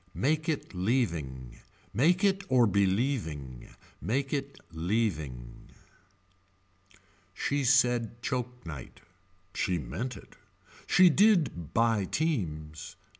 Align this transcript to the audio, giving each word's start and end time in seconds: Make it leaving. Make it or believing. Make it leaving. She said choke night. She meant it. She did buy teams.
Make 0.15 0.49
it 0.49 0.73
leaving. 0.73 1.59
Make 1.93 2.23
it 2.23 2.43
or 2.49 2.65
believing. 2.65 3.69
Make 4.01 4.33
it 4.33 4.57
leaving. 4.71 5.69
She 7.35 7.63
said 7.63 8.19
choke 8.23 8.65
night. 8.65 9.01
She 9.53 9.77
meant 9.77 10.17
it. 10.17 10.35
She 10.87 11.11
did 11.11 11.75
buy 11.75 12.05
teams. 12.05 12.95